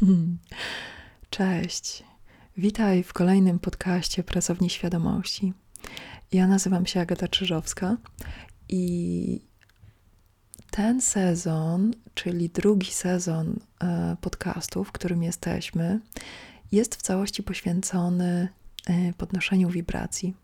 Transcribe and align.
Cześć. 1.30 2.04
Witaj 2.56 3.02
w 3.02 3.12
kolejnym 3.12 3.58
podcaście 3.58 4.22
Pracowni 4.22 4.70
Świadomości. 4.70 5.52
Ja 6.32 6.46
nazywam 6.46 6.86
się 6.86 7.00
Agata 7.00 7.28
Czyżowska 7.28 7.96
i 8.68 9.40
ten 10.70 11.00
sezon, 11.00 11.94
czyli 12.14 12.48
drugi 12.48 12.92
sezon 12.92 13.60
e, 13.80 14.16
podcastu, 14.20 14.84
w 14.84 14.92
którym 14.92 15.22
jesteśmy, 15.22 16.00
jest 16.72 16.94
w 16.94 17.02
całości 17.02 17.42
poświęcony 17.42 18.48
e, 18.86 19.12
podnoszeniu 19.12 19.68
wibracji. 19.68 20.34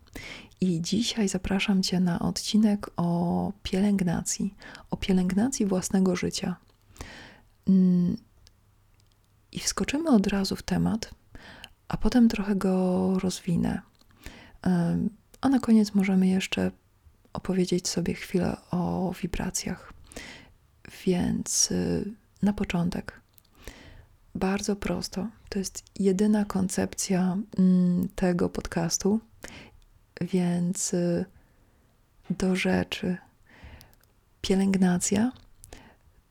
I 0.60 0.80
dzisiaj 0.80 1.28
zapraszam 1.28 1.82
Cię 1.82 2.00
na 2.00 2.18
odcinek 2.18 2.90
o 2.96 3.52
pielęgnacji, 3.62 4.54
o 4.90 4.96
pielęgnacji 4.96 5.66
własnego 5.66 6.16
życia. 6.16 6.56
I 9.56 9.60
wskoczymy 9.60 10.10
od 10.10 10.26
razu 10.26 10.56
w 10.56 10.62
temat, 10.62 11.10
a 11.88 11.96
potem 11.96 12.28
trochę 12.28 12.56
go 12.56 13.18
rozwinę. 13.18 13.80
A 15.40 15.48
na 15.48 15.58
koniec 15.60 15.94
możemy 15.94 16.26
jeszcze 16.26 16.70
opowiedzieć 17.32 17.88
sobie 17.88 18.14
chwilę 18.14 18.56
o 18.70 19.12
wibracjach. 19.22 19.92
Więc 21.06 21.70
y, 21.70 22.12
na 22.42 22.52
początek, 22.52 23.20
bardzo 24.34 24.76
prosto, 24.76 25.28
to 25.48 25.58
jest 25.58 25.84
jedyna 25.98 26.44
koncepcja 26.44 27.36
mm, 27.58 28.08
tego 28.14 28.48
podcastu, 28.48 29.20
więc 30.20 30.94
y, 30.94 31.24
do 32.30 32.56
rzeczy. 32.56 33.16
Pielęgnacja 34.40 35.32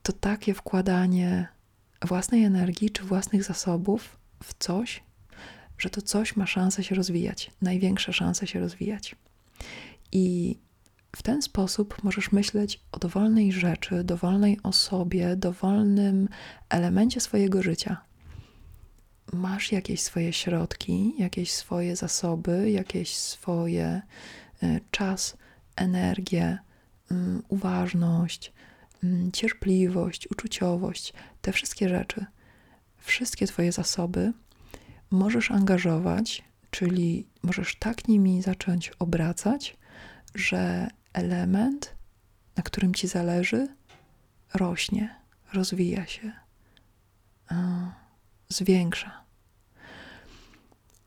to 0.03 0.13
takie 0.13 0.53
wkładanie 0.53 1.55
własnej 2.05 2.44
energii 2.44 2.90
czy 2.90 3.04
własnych 3.04 3.44
zasobów 3.44 4.18
w 4.44 4.54
coś, 4.59 5.04
że 5.77 5.90
to 5.90 6.02
coś 6.02 6.35
ma 6.35 6.48
szansę 6.48 6.84
się 6.84 6.96
rozwijać, 6.96 7.52
największe 7.62 8.13
szanse 8.13 8.48
się 8.48 8.60
rozwijać. 8.60 9.16
I 10.12 10.57
w 11.16 11.24
ten 11.24 11.41
sposób 11.41 12.04
możesz 12.04 12.32
myśleć 12.32 12.82
o 12.91 12.99
dowolnej 12.99 13.52
rzeczy, 13.52 14.04
dowolnej 14.04 14.60
osobie, 14.63 15.35
dowolnym 15.35 16.29
elemencie 16.70 17.21
swojego 17.21 17.63
życia. 17.63 17.98
Masz 19.34 19.72
jakieś 19.72 20.01
swoje 20.01 20.34
środki, 20.34 21.13
jakieś 21.18 21.51
swoje 21.51 21.96
zasoby, 21.96 22.72
jakieś 22.72 23.16
swoje 23.16 24.01
y, 24.63 24.79
czas, 24.91 25.38
energię, 25.76 26.57
y, 27.12 27.16
uważność, 27.48 28.54
y, 29.04 29.32
cierpliwość, 29.34 30.32
uczuciowość, 30.32 31.13
te 31.46 31.51
wszystkie 31.51 31.90
rzeczy, 31.90 32.26
wszystkie 32.98 33.48
Twoje 33.48 33.71
zasoby 33.71 34.34
możesz 35.12 35.51
angażować, 35.51 36.43
czyli 36.71 37.27
możesz 37.43 37.76
tak 37.76 38.07
nimi 38.07 38.41
zacząć 38.41 38.91
obracać, 38.99 39.77
że 40.35 40.88
element, 41.13 41.96
na 42.55 42.63
którym 42.63 42.93
ci 42.93 43.07
zależy, 43.07 43.68
rośnie, 44.54 45.16
rozwija 45.54 46.05
się, 46.07 46.32
zwiększa. 48.49 49.23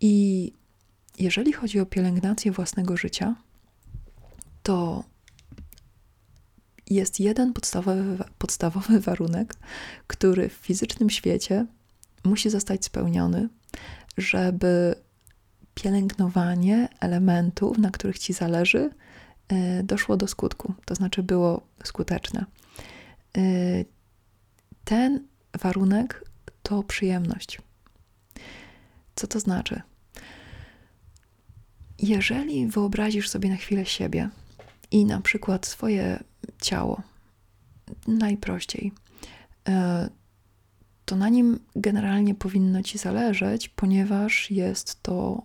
I 0.00 0.52
jeżeli 1.18 1.52
chodzi 1.52 1.80
o 1.80 1.86
pielęgnację 1.86 2.52
własnego 2.52 2.96
życia, 2.96 3.34
to 4.62 5.04
jest 6.90 7.20
jeden 7.20 7.52
podstawowy, 7.52 8.18
podstawowy 8.38 9.00
warunek, 9.10 9.54
który 10.06 10.48
w 10.48 10.52
fizycznym 10.52 11.10
świecie 11.10 11.66
musi 12.24 12.50
zostać 12.50 12.84
spełniony, 12.84 13.48
żeby 14.16 14.94
pielęgnowanie 15.74 16.88
elementów, 17.00 17.78
na 17.78 17.90
których 17.90 18.18
ci 18.18 18.32
zależy, 18.32 18.90
e, 19.48 19.82
doszło 19.82 20.16
do 20.16 20.28
skutku, 20.28 20.74
to 20.84 20.94
znaczy 20.94 21.22
było 21.22 21.60
skuteczne. 21.84 22.44
E, 23.36 23.40
ten 24.84 25.24
warunek 25.60 26.24
to 26.62 26.82
przyjemność. 26.82 27.58
Co 29.16 29.26
to 29.26 29.40
znaczy? 29.40 29.82
Jeżeli 31.98 32.66
wyobrazisz 32.66 33.28
sobie 33.28 33.48
na 33.48 33.56
chwilę 33.56 33.86
siebie 33.86 34.30
i 34.90 35.04
na 35.04 35.20
przykład 35.20 35.66
swoje 35.66 36.24
ciało, 36.62 37.02
najprościej, 38.06 38.92
e, 39.68 40.08
to 41.04 41.16
na 41.16 41.28
nim 41.28 41.58
generalnie 41.76 42.34
powinno 42.34 42.82
ci 42.82 42.98
zależeć, 42.98 43.68
ponieważ 43.68 44.50
jest 44.50 45.02
to 45.02 45.42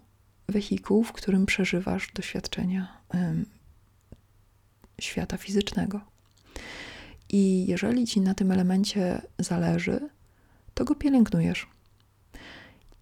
wehikuł, 0.49 1.03
w 1.03 1.13
którym 1.13 1.45
przeżywasz 1.45 2.11
doświadczenia 2.13 3.03
świata 5.01 5.37
fizycznego. 5.37 6.01
I 7.29 7.65
jeżeli 7.67 8.07
ci 8.07 8.21
na 8.21 8.33
tym 8.33 8.51
elemencie 8.51 9.21
zależy, 9.39 10.09
to 10.73 10.85
go 10.85 10.95
pielęgnujesz. 10.95 11.67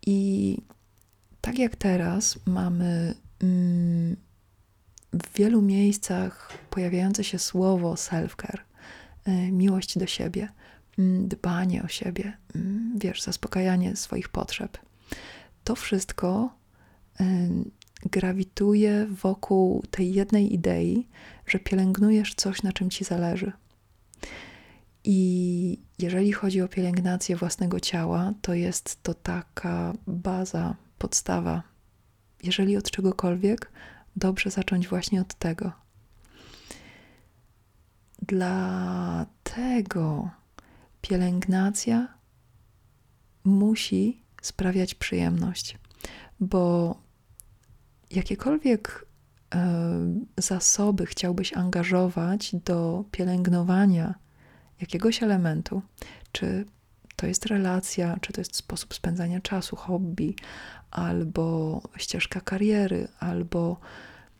I 0.06 0.58
tak 1.41 1.59
jak 1.59 1.75
teraz 1.75 2.40
mamy 2.46 3.16
mm, 3.40 4.16
w 5.13 5.38
wielu 5.38 5.61
miejscach 5.61 6.53
pojawiające 6.69 7.23
się 7.23 7.39
słowo 7.39 7.94
self-care, 7.94 8.59
y, 9.27 9.51
miłość 9.51 9.97
do 9.97 10.07
siebie, 10.07 10.49
mm, 10.99 11.27
dbanie 11.27 11.83
o 11.83 11.88
siebie, 11.88 12.38
mm, 12.55 12.99
wiesz, 12.99 13.22
zaspokajanie 13.22 13.95
swoich 13.95 14.29
potrzeb. 14.29 14.77
To 15.63 15.75
wszystko 15.75 16.55
y, 17.22 17.23
grawituje 18.05 19.07
wokół 19.09 19.83
tej 19.91 20.13
jednej 20.13 20.53
idei, 20.53 21.07
że 21.47 21.59
pielęgnujesz 21.59 22.35
coś, 22.35 22.63
na 22.63 22.72
czym 22.72 22.89
ci 22.89 23.03
zależy. 23.03 23.51
I 25.03 25.79
jeżeli 25.99 26.31
chodzi 26.31 26.61
o 26.61 26.67
pielęgnację 26.67 27.35
własnego 27.35 27.79
ciała, 27.79 28.33
to 28.41 28.53
jest 28.53 29.03
to 29.03 29.13
taka 29.13 29.93
baza, 30.07 30.75
podstawa. 30.97 31.63
Jeżeli 32.43 32.78
od 32.78 32.91
czegokolwiek, 32.91 33.72
dobrze 34.16 34.49
zacząć 34.51 34.88
właśnie 34.88 35.22
od 35.22 35.33
tego. 35.33 35.72
Dlatego 38.22 39.49
pielęgnacja 41.01 42.07
musi 43.44 44.23
sprawiać 44.41 44.95
przyjemność, 44.95 45.77
bo 46.39 46.95
jakiekolwiek 48.11 49.05
e, 49.55 49.67
zasoby 50.38 51.05
chciałbyś 51.05 51.53
angażować 51.53 52.55
do 52.66 53.05
pielęgnowania 53.11 54.16
jakiegoś 54.81 55.23
elementu, 55.23 55.81
czy 56.31 56.66
to 57.16 57.28
jest 57.28 57.45
relacja, 57.45 58.17
czy 58.22 58.33
to 58.33 58.41
jest 58.41 58.55
sposób 58.55 58.93
spędzania 58.93 59.41
czasu, 59.41 59.75
hobby, 59.75 60.35
albo 60.91 61.81
ścieżka 61.97 62.41
kariery, 62.41 63.07
albo 63.19 63.79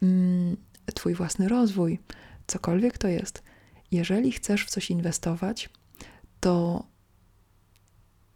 mm, 0.02 0.58
Twój 0.94 1.14
własny 1.14 1.48
rozwój, 1.48 2.00
cokolwiek 2.48 2.98
to 2.98 3.08
jest. 3.08 3.44
Jeżeli 3.92 4.32
chcesz 4.32 4.66
w 4.66 4.70
coś 4.70 4.92
inwestować, 4.92 5.70
to 6.40 6.84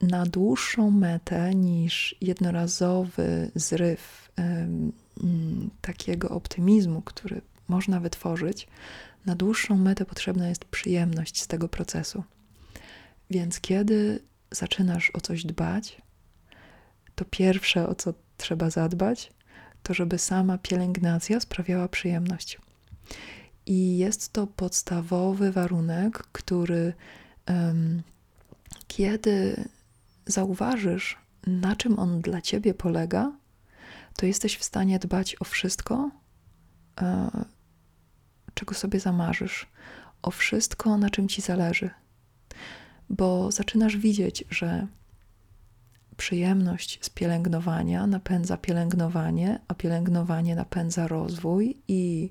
na 0.02 0.26
dłuższą 0.26 0.92
metę 0.92 1.56
niż 1.56 2.16
jednorazowy 2.22 3.52
zryw 3.56 4.32
ym, 4.40 4.92
takiego 5.82 6.30
optymizmu, 6.30 7.02
który 7.02 7.42
można 7.68 8.00
wytworzyć, 8.00 8.68
na 9.26 9.36
dłuższą 9.36 9.78
metę 9.78 10.06
potrzebna 10.06 10.50
jest 10.50 10.66
przyjemność 10.66 11.42
z 11.42 11.48
tego 11.48 11.70
procesu. 11.70 12.24
Więc 13.30 13.60
kiedy 13.60 14.20
zaczynasz 14.52 15.12
o 15.14 15.22
coś 15.22 15.46
dbać, 15.46 16.02
to 17.16 17.26
pierwsze, 17.26 17.88
o 17.88 17.96
co 17.96 18.14
trzeba 18.38 18.70
zadbać, 18.70 19.34
to 19.84 19.94
żeby 19.94 20.18
sama 20.18 20.58
pielęgnacja 20.58 21.40
sprawiała 21.40 21.88
przyjemność. 21.88 22.58
I 23.66 23.98
jest 23.98 24.34
to 24.34 24.48
podstawowy 24.48 25.52
warunek, 25.52 26.18
który, 26.18 26.94
um, 27.50 28.02
kiedy 28.88 29.66
zauważysz, 30.26 31.18
na 31.48 31.76
czym 31.76 32.00
on 32.00 32.22
dla 32.22 32.42
ciebie 32.42 32.74
polega, 32.74 33.32
to 34.18 34.26
jesteś 34.26 34.58
w 34.58 34.64
stanie 34.64 35.00
dbać 35.00 35.36
o 35.40 35.44
wszystko, 35.44 36.12
e, 37.02 37.30
czego 38.54 38.76
sobie 38.76 39.00
zamarzysz, 39.00 39.68
o 40.22 40.32
wszystko, 40.32 40.98
na 40.98 41.10
czym 41.10 41.28
ci 41.28 41.42
zależy. 41.42 41.90
Bo 43.10 43.52
zaczynasz 43.52 43.98
widzieć, 43.98 44.44
że 44.50 44.88
przyjemność 46.18 47.00
z 47.02 47.10
pielęgnowania 47.10 48.08
napędza 48.08 48.58
pielęgnowanie, 48.58 49.60
a 49.68 49.74
pielęgnowanie 49.74 50.56
napędza 50.56 51.08
rozwój 51.08 51.78
i 51.88 52.30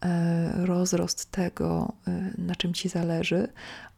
e, 0.00 0.66
rozrost 0.66 1.30
tego, 1.30 1.92
e, 2.06 2.30
na 2.38 2.54
czym 2.54 2.74
ci 2.74 2.88
zależy, 2.88 3.48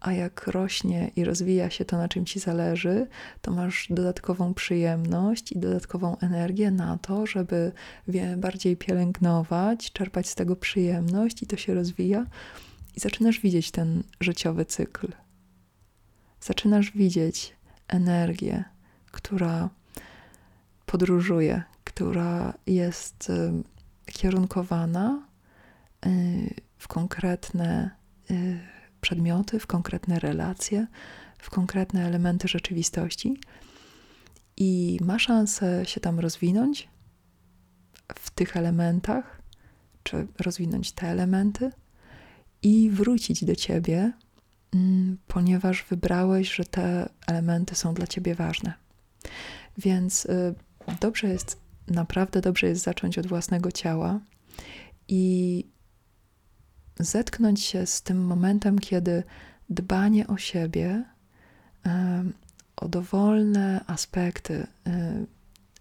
a 0.01 0.13
jak 0.13 0.47
rośnie 0.47 1.11
i 1.17 1.25
rozwija 1.25 1.71
się 1.71 1.85
to, 1.85 1.97
na 1.97 2.09
czym 2.09 2.27
ci 2.27 2.41
zależy, 2.41 3.07
to 3.43 3.51
masz 3.51 3.87
dodatkową 3.91 4.55
przyjemność 4.55 5.53
i 5.53 5.59
dodatkową 5.59 6.17
energię 6.19 6.71
na 6.71 6.99
to, 6.99 7.27
żeby 7.27 7.73
bardziej 8.37 8.77
pielęgnować, 8.77 9.93
czerpać 9.93 10.29
z 10.29 10.35
tego 10.35 10.57
przyjemność 10.57 11.43
i 11.43 11.47
to 11.47 11.57
się 11.57 11.75
rozwija. 11.75 12.27
I 12.97 13.01
zaczynasz 13.01 13.41
widzieć 13.41 13.71
ten 13.71 14.03
życiowy 14.21 14.65
cykl. 14.65 15.13
Zaczynasz 16.41 16.91
widzieć 16.91 17.57
energię, 17.89 18.65
która 19.13 19.71
podróżuje, 20.87 21.63
która 21.85 22.55
jest 22.67 23.33
kierunkowana 24.07 25.23
y, 26.07 26.55
w 26.79 26.89
konkretne 26.89 27.91
y, 28.31 28.61
przedmioty, 29.01 29.61
w 29.61 29.67
konkretne 29.67 30.19
relacje, 30.19 30.87
w 31.39 31.51
konkretne 31.51 32.07
elementy 32.07 32.49
rzeczywistości 32.49 33.37
i 34.57 34.99
ma 35.03 35.19
szansę 35.19 35.87
się 35.87 36.01
tam 36.01 36.21
rozwinąć 36.21 36.89
w 38.15 38.31
tych 38.31 38.57
elementach, 38.57 39.43
czy 40.03 40.27
rozwinąć 40.39 40.93
te 40.93 41.09
elementy 41.09 41.71
i 42.63 42.91
wrócić 42.91 43.45
do 43.45 43.57
ciebie, 43.57 44.13
mm, 44.75 45.19
ponieważ 45.27 45.85
wybrałeś, 45.91 46.55
że 46.55 46.65
te 46.65 47.09
elementy 47.27 47.75
są 47.75 47.95
dla 47.95 48.07
ciebie 48.07 48.35
ważne. 48.35 48.82
Więc 49.79 50.27
dobrze 51.01 51.29
jest, 51.29 51.61
naprawdę 51.89 52.41
dobrze 52.41 52.67
jest 52.67 52.83
zacząć 52.83 53.19
od 53.19 53.27
własnego 53.27 53.73
ciała 53.73 54.21
i 55.09 55.65
zetknąć 56.99 57.65
się 57.65 57.87
z 57.87 58.03
tym 58.03 58.25
momentem, 58.27 58.79
kiedy 58.79 59.23
dbanie 59.71 60.27
o 60.27 60.39
siebie, 60.39 61.05
o 62.77 62.89
dowolne 62.89 63.85
aspekty 63.87 64.67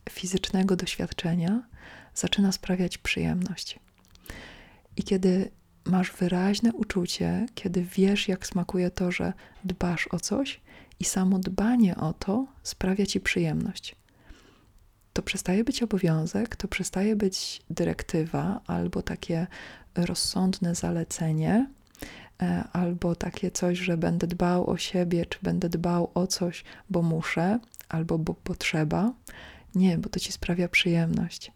fizycznego 0.09 0.75
doświadczenia 0.75 1.63
zaczyna 2.15 2.51
sprawiać 2.51 2.97
przyjemność. 2.97 3.79
I 4.97 5.03
kiedy 5.03 5.51
masz 5.85 6.11
wyraźne 6.11 6.73
uczucie, 6.73 7.45
kiedy 7.55 7.83
wiesz, 7.83 8.27
jak 8.27 8.47
smakuje 8.47 8.91
to, 8.91 9.11
że 9.11 9.33
dbasz 9.63 10.07
o 10.11 10.19
coś, 10.19 10.61
i 11.01 11.03
samo 11.03 11.39
dbanie 11.39 11.95
o 11.95 12.13
to 12.13 12.47
sprawia 12.63 13.05
ci 13.05 13.19
przyjemność 13.19 13.95
to 15.13 15.21
przestaje 15.21 15.63
być 15.63 15.83
obowiązek, 15.83 16.55
to 16.55 16.67
przestaje 16.67 17.15
być 17.15 17.61
dyrektywa 17.69 18.61
albo 18.67 19.01
takie 19.01 19.47
rozsądne 19.95 20.75
zalecenie, 20.75 21.69
e, 22.41 22.63
albo 22.73 23.15
takie 23.15 23.51
coś, 23.51 23.77
że 23.77 23.97
będę 23.97 24.27
dbał 24.27 24.69
o 24.69 24.77
siebie, 24.77 25.25
czy 25.25 25.39
będę 25.41 25.69
dbał 25.69 26.11
o 26.13 26.27
coś, 26.27 26.63
bo 26.89 27.01
muszę, 27.01 27.59
albo 27.89 28.17
bo 28.17 28.33
potrzeba. 28.33 29.13
Nie, 29.75 29.97
bo 29.97 30.09
to 30.09 30.19
ci 30.19 30.31
sprawia 30.31 30.67
przyjemność. 30.67 31.51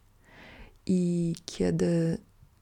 I 0.86 1.36
kiedy 1.46 2.18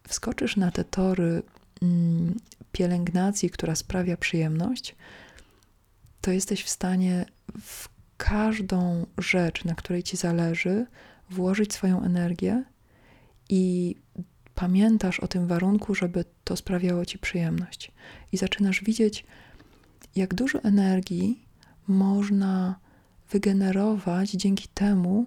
wskoczysz 0.08 0.58
na 0.58 0.72
te 0.72 0.84
tory 0.84 1.44
mm, 1.82 2.36
pielęgnacji, 2.72 3.50
która 3.50 3.76
sprawia 3.76 4.18
przyjemność, 4.18 4.96
to 6.24 6.32
jesteś 6.32 6.64
w 6.64 6.70
stanie 6.70 7.26
w 7.62 7.90
każdą 8.18 9.06
rzecz, 9.18 9.66
na 9.66 9.76
której 9.76 10.04
ci 10.04 10.18
zależy, 10.18 10.86
włożyć 11.30 11.74
swoją 11.74 12.04
energię 12.04 12.64
i 13.50 13.96
pamiętasz 14.56 15.20
o 15.20 15.28
tym 15.28 15.48
warunku, 15.48 15.96
żeby 15.96 16.26
to 16.44 16.56
sprawiało 16.56 17.06
ci 17.06 17.20
przyjemność. 17.20 17.92
I 18.32 18.38
zaczynasz 18.38 18.84
widzieć, 18.84 19.26
jak 20.16 20.34
dużo 20.34 20.60
energii 20.60 21.46
można 21.88 22.80
wygenerować 23.30 24.32
dzięki 24.32 24.68
temu, 24.68 25.26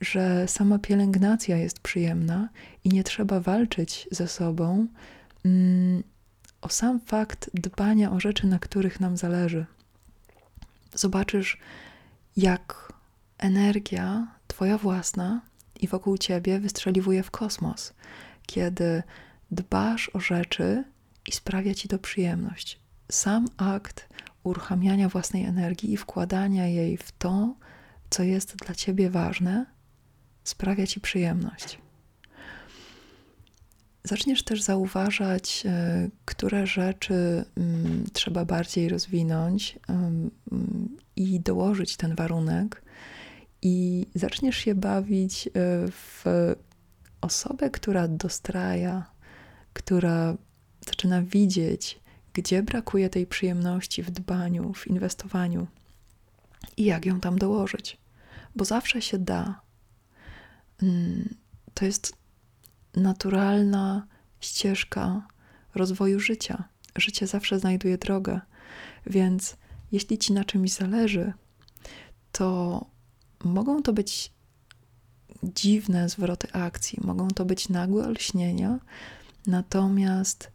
że 0.00 0.48
sama 0.48 0.78
pielęgnacja 0.78 1.56
jest 1.56 1.80
przyjemna 1.80 2.48
i 2.84 2.88
nie 2.88 3.04
trzeba 3.04 3.40
walczyć 3.40 4.08
ze 4.10 4.28
sobą 4.28 4.86
mm, 5.44 6.02
o 6.60 6.68
sam 6.68 7.00
fakt 7.00 7.50
dbania 7.54 8.12
o 8.12 8.20
rzeczy, 8.20 8.46
na 8.46 8.58
których 8.58 9.00
nam 9.00 9.16
zależy. 9.16 9.66
Zobaczysz, 10.94 11.58
jak 12.36 12.92
energia 13.38 14.26
Twoja 14.46 14.78
własna 14.78 15.40
i 15.80 15.88
wokół 15.88 16.18
Ciebie 16.18 16.60
wystrzeliwuje 16.60 17.22
w 17.22 17.30
kosmos, 17.30 17.92
kiedy 18.46 19.02
dbasz 19.50 20.10
o 20.14 20.20
rzeczy 20.20 20.84
i 21.26 21.32
sprawia 21.32 21.74
Ci 21.74 21.88
to 21.88 21.98
przyjemność. 21.98 22.80
Sam 23.10 23.46
akt 23.56 24.08
uruchamiania 24.42 25.08
własnej 25.08 25.44
energii 25.44 25.92
i 25.92 25.96
wkładania 25.96 26.66
jej 26.66 26.96
w 26.96 27.12
to, 27.12 27.54
co 28.10 28.22
jest 28.22 28.56
dla 28.56 28.74
Ciebie 28.74 29.10
ważne, 29.10 29.66
sprawia 30.44 30.86
Ci 30.86 31.00
przyjemność. 31.00 31.78
Zaczniesz 34.06 34.42
też 34.42 34.62
zauważać, 34.62 35.62
e, 35.66 36.08
które 36.24 36.66
rzeczy 36.66 37.44
mm, 37.56 38.04
trzeba 38.12 38.44
bardziej 38.44 38.88
rozwinąć 38.88 39.78
mm, 39.88 40.30
i 41.16 41.40
dołożyć 41.40 41.96
ten 41.96 42.14
warunek, 42.14 42.82
i 43.62 44.06
zaczniesz 44.14 44.56
się 44.56 44.74
bawić 44.74 45.48
e, 45.48 45.50
w 45.90 46.24
osobę, 47.20 47.70
która 47.70 48.08
dostraja, 48.08 49.10
która 49.72 50.36
zaczyna 50.86 51.22
widzieć, 51.22 52.00
gdzie 52.32 52.62
brakuje 52.62 53.10
tej 53.10 53.26
przyjemności 53.26 54.02
w 54.02 54.10
dbaniu, 54.10 54.72
w 54.72 54.86
inwestowaniu 54.86 55.66
i 56.76 56.84
jak 56.84 57.06
ją 57.06 57.20
tam 57.20 57.38
dołożyć, 57.38 57.98
bo 58.56 58.64
zawsze 58.64 59.02
się 59.02 59.18
da. 59.18 59.60
Mm, 60.82 61.34
to 61.74 61.84
jest 61.84 62.16
naturalna 62.96 64.06
ścieżka 64.40 65.26
rozwoju 65.74 66.20
życia. 66.20 66.64
Życie 66.96 67.26
zawsze 67.26 67.58
znajduje 67.58 67.98
drogę, 67.98 68.40
więc 69.06 69.56
jeśli 69.92 70.18
ci 70.18 70.32
na 70.32 70.44
czymś 70.44 70.72
zależy, 70.72 71.32
to 72.32 72.80
mogą 73.44 73.82
to 73.82 73.92
być 73.92 74.32
dziwne 75.42 76.08
zwroty 76.08 76.52
akcji, 76.52 76.98
mogą 77.04 77.28
to 77.28 77.44
być 77.44 77.68
nagłe 77.68 78.06
olśnienia, 78.06 78.78
natomiast 79.46 80.50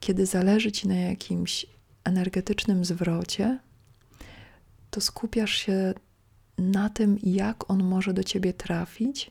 kiedy 0.00 0.26
zależy 0.26 0.72
ci 0.72 0.88
na 0.88 0.94
jakimś 0.94 1.66
energetycznym 2.04 2.84
zwrocie, 2.84 3.58
to 4.90 5.00
skupiasz 5.00 5.54
się 5.54 5.94
na 6.58 6.88
tym, 6.88 7.18
jak 7.22 7.70
on 7.70 7.84
może 7.84 8.12
do 8.14 8.24
ciebie 8.24 8.52
trafić, 8.52 9.30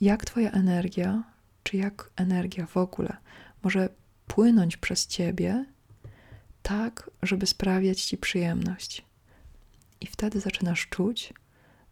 jak 0.00 0.24
twoja 0.24 0.50
energia, 0.50 1.22
czy 1.62 1.76
jak 1.76 2.10
energia 2.16 2.66
w 2.66 2.76
ogóle 2.76 3.16
może 3.62 3.88
płynąć 4.26 4.76
przez 4.76 5.06
ciebie 5.06 5.64
tak, 6.62 7.10
żeby 7.22 7.46
sprawiać 7.46 8.02
ci 8.02 8.18
przyjemność. 8.18 9.04
I 10.00 10.06
wtedy 10.06 10.40
zaczynasz 10.40 10.88
czuć, 10.88 11.34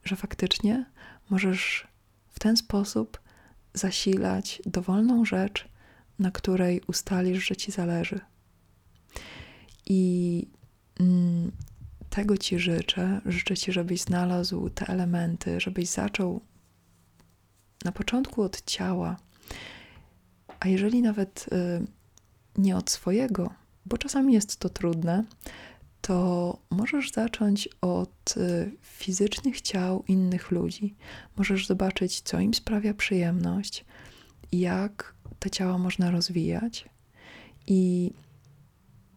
że 0.04 0.16
faktycznie 0.16 0.84
możesz 1.30 1.86
w 2.28 2.38
ten 2.38 2.56
sposób 2.56 3.20
zasilać 3.74 4.62
dowolną 4.66 5.24
rzecz, 5.24 5.68
na 6.18 6.30
której 6.30 6.80
ustalisz, 6.86 7.46
że 7.46 7.56
ci 7.56 7.72
zależy. 7.72 8.20
I 9.86 10.46
mm, 11.00 11.52
tego 12.10 12.36
ci 12.36 12.58
życzę. 12.58 13.20
Życzę 13.26 13.56
ci, 13.56 13.72
żebyś 13.72 14.00
znalazł 14.00 14.70
te 14.70 14.86
elementy, 14.86 15.60
żebyś 15.60 15.88
zaczął 15.88 16.40
na 17.84 17.92
początku 17.92 18.42
od 18.42 18.62
ciała, 18.62 19.16
a 20.60 20.68
jeżeli 20.68 21.02
nawet 21.02 21.46
y, 21.52 21.86
nie 22.58 22.76
od 22.76 22.90
swojego, 22.90 23.50
bo 23.86 23.98
czasami 23.98 24.34
jest 24.34 24.56
to 24.56 24.68
trudne, 24.68 25.24
to 26.00 26.58
możesz 26.70 27.12
zacząć 27.12 27.68
od 27.80 28.36
y, 28.36 28.70
fizycznych 28.82 29.60
ciał 29.60 30.04
innych 30.08 30.50
ludzi. 30.50 30.94
Możesz 31.36 31.66
zobaczyć, 31.66 32.20
co 32.20 32.40
im 32.40 32.54
sprawia 32.54 32.94
przyjemność, 32.94 33.84
jak 34.52 35.14
te 35.38 35.50
ciała 35.50 35.78
można 35.78 36.10
rozwijać. 36.10 36.88
I 37.66 38.12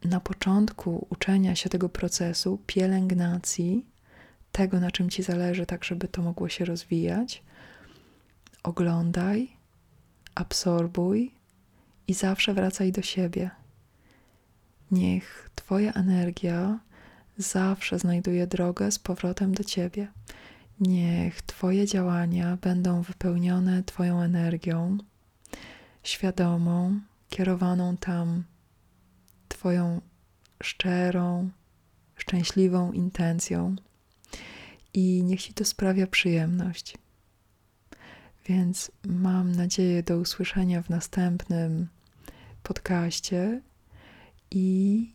na 0.03 0.19
początku 0.19 1.07
uczenia 1.09 1.55
się 1.55 1.69
tego 1.69 1.89
procesu, 1.89 2.59
pielęgnacji, 2.67 3.85
tego 4.51 4.79
na 4.79 4.91
czym 4.91 5.09
ci 5.09 5.23
zależy, 5.23 5.65
tak 5.65 5.83
żeby 5.83 6.07
to 6.07 6.21
mogło 6.21 6.49
się 6.49 6.65
rozwijać, 6.65 7.43
oglądaj, 8.63 9.57
absorbuj 10.35 11.31
i 12.07 12.13
zawsze 12.13 12.53
wracaj 12.53 12.91
do 12.91 13.01
siebie 13.01 13.51
Niech 14.91 15.49
Twoja 15.55 15.93
energia 15.93 16.79
zawsze 17.37 17.99
znajduje 17.99 18.47
drogę 18.47 18.91
z 18.91 18.99
powrotem 18.99 19.53
do 19.53 19.63
Ciebie. 19.63 20.07
Niech 20.79 21.41
Twoje 21.41 21.85
działania 21.85 22.57
będą 22.61 23.01
wypełnione 23.01 23.83
Twoją 23.83 24.21
energią. 24.21 24.97
świadomą, 26.03 26.99
kierowaną 27.29 27.97
tam 27.97 28.43
Twoją 29.47 30.01
szczerą, 30.63 31.49
szczęśliwą 32.15 32.91
intencją 32.91 33.75
i 34.93 35.23
niech 35.23 35.41
Ci 35.41 35.53
to 35.53 35.65
sprawia 35.65 36.07
przyjemność. 36.07 36.97
Więc 38.45 38.91
mam 39.05 39.51
nadzieję 39.51 40.03
do 40.03 40.17
usłyszenia 40.17 40.81
w 40.81 40.89
następnym 40.89 41.87
podcaście 42.63 43.61
i 44.51 45.09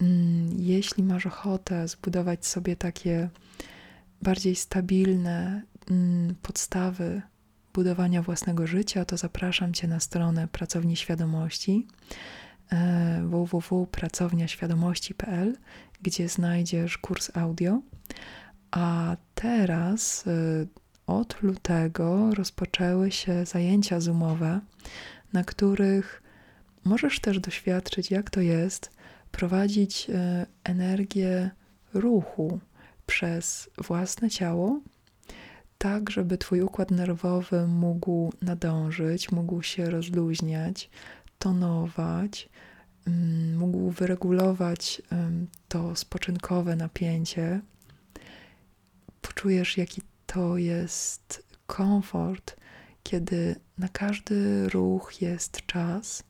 mm, 0.00 0.48
jeśli 0.58 1.02
masz 1.02 1.26
ochotę 1.26 1.88
zbudować 1.88 2.46
sobie 2.46 2.76
takie 2.76 3.28
bardziej 4.22 4.56
stabilne 4.56 5.62
mm, 5.90 6.34
podstawy 6.42 7.22
budowania 7.74 8.22
własnego 8.22 8.66
życia, 8.66 9.04
to 9.04 9.16
zapraszam 9.16 9.72
Cię 9.72 9.88
na 9.88 10.00
stronę 10.00 10.48
Pracowni 10.48 10.96
Świadomości 10.96 11.86
e, 12.72 13.22
www.pracowniaświadomości.pl, 13.26 15.56
gdzie 16.02 16.28
znajdziesz 16.28 16.98
kurs 16.98 17.36
audio. 17.36 17.80
A 18.70 19.16
teraz 19.34 20.26
e, 20.26 20.30
od 21.06 21.42
lutego 21.42 22.34
rozpoczęły 22.34 23.10
się 23.10 23.44
zajęcia 23.46 24.00
zoomowe, 24.00 24.60
na 25.32 25.44
których 25.44 26.22
możesz 26.84 27.20
też 27.20 27.40
doświadczyć, 27.40 28.10
jak 28.10 28.30
to 28.30 28.40
jest 28.40 28.90
prowadzić 29.30 30.10
e, 30.10 30.46
energię 30.64 31.50
ruchu 31.94 32.60
przez 33.06 33.70
własne 33.78 34.30
ciało, 34.30 34.80
tak 35.78 36.10
żeby 36.10 36.38
Twój 36.38 36.60
układ 36.60 36.90
nerwowy 36.90 37.66
mógł 37.66 38.32
nadążyć, 38.42 39.32
mógł 39.32 39.62
się 39.62 39.90
rozluźniać, 39.90 40.90
tonować, 41.38 42.48
mm, 43.06 43.56
mógł 43.56 43.90
wyregulować 43.90 45.02
to 45.68 45.96
spoczynkowe 45.96 46.76
napięcie. 46.76 47.60
Poczujesz, 49.22 49.76
jaki 49.76 50.02
to 50.36 50.56
jest 50.56 51.46
komfort, 51.66 52.56
kiedy 53.02 53.56
na 53.78 53.88
każdy 53.88 54.68
ruch 54.68 55.22
jest 55.22 55.66
czas 55.66 56.22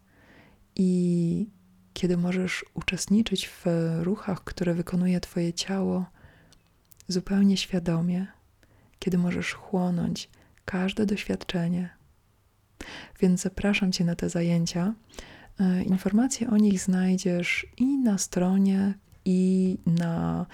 i 0.77 1.51
kiedy 1.93 2.17
możesz 2.17 2.65
uczestniczyć 2.75 3.49
w 3.49 3.65
ruchach, 4.01 4.45
które 4.45 4.75
wykonuje 4.75 5.21
Twoje 5.21 5.53
ciało 5.53 6.07
zupełnie 7.09 7.57
świadomie, 7.57 8.27
kiedy 8.99 9.19
możesz 9.19 9.53
chłonąć 9.53 10.31
każde 10.65 11.07
doświadczenie. 11.07 11.91
Więc 13.21 13.41
zapraszam 13.41 13.93
Cię 13.93 14.05
na 14.05 14.17
te 14.17 14.31
zajęcia. 14.31 14.95
E, 15.61 15.83
informacje 15.83 16.51
o 16.51 16.57
nich 16.57 16.81
znajdziesz 16.81 17.67
i 17.77 17.99
na 17.99 18.19
stronie, 18.19 18.95
i 19.25 19.79
na, 19.87 20.47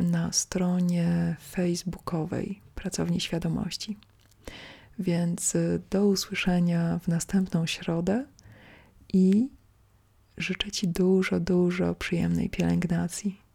na 0.00 0.32
stronie 0.32 1.36
facebookowej 1.40 2.60
Pracowni 2.74 3.20
Świadomości. 3.20 3.96
Więc 4.98 5.56
e, 5.56 5.78
do 5.90 6.06
usłyszenia 6.06 6.98
w 6.98 7.08
następną 7.08 7.66
środę 7.66 8.26
i 9.12 9.48
życzę 10.36 10.70
Ci 10.70 10.88
dużo, 10.88 11.40
dużo 11.40 11.94
przyjemnej 11.94 12.50
pielęgnacji. 12.50 13.47